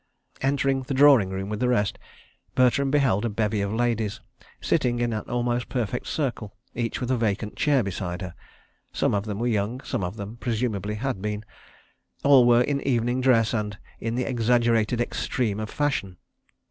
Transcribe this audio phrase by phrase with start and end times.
[0.41, 1.99] Entering the drawing room with the rest,
[2.55, 4.19] Bertram beheld a bevy of ladies
[4.59, 8.33] sitting in an almost perfect circle, each with a vacant chair beside her.
[8.91, 11.45] Some of them were young, and some of them presumably had been.
[12.23, 16.17] All were in evening dress and in the exaggerated extreme of fashion.